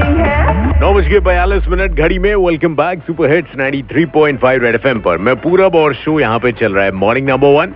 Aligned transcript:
है। 0.00 0.80
नौ 0.80 0.92
बज 0.94 1.08
के 1.08 1.20
बयालीस 1.20 1.68
मिनट 1.68 1.90
घड़ी 1.90 2.18
में 2.18 2.34
welcome 2.34 2.74
back 2.76 3.02
super 3.02 3.30
hits 3.30 3.56
93.5 3.56 4.62
red 4.62 4.74
FM 4.74 5.00
पर। 5.00 5.18
मैं 5.18 5.36
पूरब 5.36 5.74
और 5.74 5.94
शो 5.94 6.20
यहाँ 6.20 6.38
पे 6.38 6.52
चल 6.52 6.72
रहा 6.72 6.84
है। 6.84 6.92
मॉर्निंग 6.92 7.28
नंबर 7.28 7.48
वन 7.48 7.74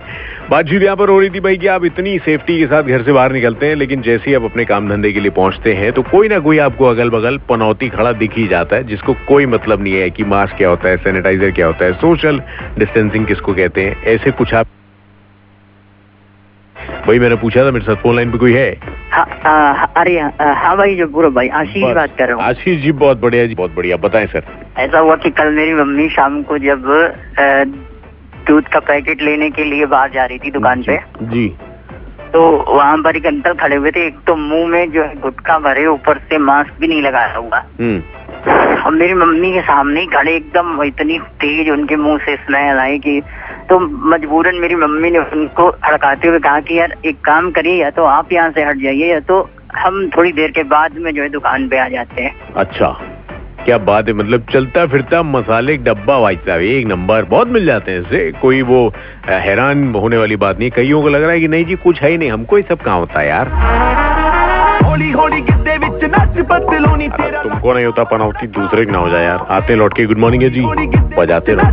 बातचीत 0.49 0.83
यहाँ 0.83 0.95
पर 0.95 1.09
हो 1.09 1.19
रही 1.19 1.29
थी 1.29 1.39
भाई 1.39 1.57
कि 1.57 1.67
आप 1.67 1.85
इतनी 1.85 2.19
सेफ्टी 2.19 2.59
के 2.59 2.65
साथ 2.65 2.83
घर 2.83 3.01
से 3.03 3.11
बाहर 3.11 3.31
निकलते 3.31 3.67
हैं 3.67 3.75
लेकिन 3.75 4.01
जैसे 4.01 4.29
ही 4.29 4.35
आप 4.35 4.43
अपने 4.43 4.65
काम 4.65 4.89
धंधे 4.89 5.11
के 5.11 5.19
लिए 5.19 5.31
पहुँचते 5.31 5.73
हैं 5.73 5.91
तो 5.91 6.01
कोई 6.01 6.27
ना 6.27 6.39
कोई 6.39 6.57
आपको 6.57 6.85
अगल 6.85 7.09
बगल 7.09 7.37
पनौती 7.37 7.89
खड़ा 7.89 8.11
दिख 8.11 8.37
ही 8.37 8.47
जाता 8.47 8.75
है 8.75 8.83
जिसको 8.83 9.13
कोई 9.13 9.45
मतलब 9.45 9.83
नहीं 9.83 9.93
है 9.93 10.09
कि 10.09 10.23
मास्क 10.23 10.55
क्या 10.55 10.69
होता 10.69 10.89
है 10.89 10.97
सैनिटाइजर 10.97 11.51
क्या 11.51 11.67
होता 11.67 11.85
है 11.85 11.93
सोशल 11.93 12.41
डिस्टेंसिंग 12.77 13.25
किसको 13.25 13.53
कहते 13.53 13.81
हैं 13.81 14.03
ऐसे 14.03 14.31
कुछ 14.31 14.53
आप 14.53 14.67
भाई 17.07 17.19
मैंने 17.19 17.35
पूछा 17.35 17.65
था 17.65 17.71
मेरे 17.71 17.85
साथ 17.85 17.95
फ़ोन 17.95 18.15
लाइन 18.15 18.31
पे 18.31 18.37
कोई 18.37 18.53
हाँ, 18.53 18.86
अरे 19.17 20.19
हाँ 20.19 20.75
भाई 20.77 20.95
जो 20.95 21.07
पूरा 21.07 21.29
भाई 21.29 21.47
आशीष। 21.59 21.83
बात 21.95 22.15
कर 22.17 22.27
रहा 22.27 22.35
हूँ। 22.35 22.43
आशीष 22.43 22.81
जी 22.81 22.91
बहुत 23.03 23.19
बढ़िया 23.21 23.45
जी 23.47 23.55
बहुत 23.55 23.75
बढ़िया 23.75 23.97
बताएँ 23.97 24.25
सर। 24.27 24.43
ऐसा 24.79 24.99
हुआ 24.99 25.15
कि 25.15 25.29
कल 25.29 25.51
मेरी 25.53 25.73
मम्मी 25.73 26.09
शाम 26.09 26.41
को 26.43 26.57
जब 26.57 26.85
दूध 28.47 28.67
का 28.67 28.79
पैकेट 28.79 29.21
लेने 29.21 29.49
के 29.49 29.63
लिए 29.63 29.85
बाहर 29.85 30.11
जा 30.11 30.25
रही 30.25 30.37
थी 30.39 30.51
दुकान 30.51 30.83
पे 30.83 30.97
जी। 31.23 31.47
तो 32.33 32.41
वहाँ 32.75 32.97
पर 33.03 33.15
एक 33.15 33.25
अंकल 33.25 33.53
खड़े 33.53 33.75
हुए 33.75 33.91
थे। 33.91 34.05
एक 34.07 34.17
तो 34.27 34.35
मुँह 34.35 34.67
में 34.67 34.91
जो 34.91 35.03
है 35.03 35.15
गुटखा 35.21 35.57
भरे 35.59 35.85
ऊपर 35.87 36.17
से 36.29 36.37
मास्क 36.37 36.79
भी 36.79 36.87
नहीं 36.87 37.01
लगाया 37.01 37.35
हुआ। 37.35 37.63
हम्म। 37.79 38.01
और 38.47 38.91
मेरी 38.91 39.13
मम्मी 39.13 39.51
के 39.53 39.61
सामने 39.61 39.99
ही 39.99 40.07
खड़े 40.07 40.35
एकदम 40.35 40.81
इतनी 40.83 41.17
तेज 41.41 41.69
उनके 41.69 41.95
मुँह 41.95 42.17
से 42.25 42.35
स्मेल 42.35 42.77
आई 42.79 42.99
कि 42.99 43.21
तो 43.69 43.79
मजबूरन 44.09 44.55
मेरी 44.55 44.75
मम्मी 44.75 45.11
ने 45.11 45.19
उनको 45.19 45.67
हड़काते 45.85 46.27
हुए 46.27 46.39
कहा 46.39 46.59
कि 46.59 46.79
यार 46.79 46.95
एक 47.05 47.19
काम 47.25 47.51
करिए 47.51 47.81
या 47.81 47.89
तो 47.89 48.03
आप 48.05 48.31
यहाँ 48.33 48.51
से 48.51 48.63
हट 48.63 48.77
जाइए 48.83 49.11
या 49.11 49.19
तो 49.31 49.49
हम 49.75 50.07
थोड़ी 50.17 50.31
देर 50.33 50.51
के 50.51 50.63
बाद 50.63 50.97
में 50.97 51.11
जो 51.15 51.21
है 51.21 51.29
दुकान 51.29 51.67
पे 51.69 51.77
आ 51.77 51.87
जाते 51.89 52.21
हैं। 52.21 52.53
अच्छा 52.55 52.87
क्या 53.65 53.77
बात 53.77 54.07
है? 54.07 54.13
मतलब 54.13 54.45
चलता 54.53 54.85
फिरता 54.85 55.21
मसाले 55.23 55.75
डब्बा 55.77 56.17
वाजता 56.17 56.45
साहब 56.45 56.61
एक 56.61 56.87
नंबर 56.87 57.23
बहुत 57.31 57.47
मिल 57.51 57.65
जाते 57.65 57.91
हैं 57.91 58.01
इससे। 58.01 58.31
कोई 58.41 58.61
वो 58.61 58.79
हैरान 59.27 59.93
होने 59.95 60.17
वाली 60.17 60.35
बात 60.45 60.59
नहीं 60.59 60.69
कईयों 60.71 61.01
को 61.01 61.09
लग 61.09 61.23
रहा 61.23 61.31
है 61.31 61.39
कि 61.39 61.47
नहीं 61.47 61.65
जी 61.65 61.75
कुछ 61.83 62.01
है 62.01 62.09
ही 62.11 62.17
नहीं 62.17 62.31
हमको 62.31 62.57
ये 62.57 62.65
सब 62.69 62.81
कहाँ 62.81 62.97
होता 62.99 63.19
है 63.19 63.27
यार? 63.27 63.51
होली 64.85 65.11
होली 65.11 65.41
तुमको 66.97 67.67
तो 67.67 67.73
नहीं 67.73 67.85
होता 67.85 68.03
पनौती 68.03 68.47
दूसरे 68.47 68.85
की 68.85 68.91
ना 68.91 68.97
हो 68.97 69.09
जाए 69.09 69.23
यार। 69.23 69.47
आते 69.49 69.75
लौट 69.75 69.93
के। 69.93 70.05
गुड 70.05 70.17
मॉर्निंग 70.17 70.43
है 70.43 70.49
जी। 70.49 70.61
बजाते 71.15 71.53
रहो। 71.53 71.67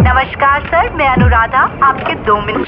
नमस्कार 0.00 0.60
सर। 0.60 0.92
मैं 0.92 1.08
अनुराधा 1.08 1.78
आपके 1.82 2.14
दो 2.14 2.40
मिनट। 2.40 2.66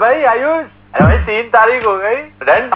भाई 0.00 0.22
आयुष। 0.22 0.64
अरे 0.94 1.04
भाई 1.04 1.18
तीन 1.18 1.42
तारीख 1.42 1.86
हो 1.86 1.98
गई। 1.98 2.14
रेंट 2.52 2.74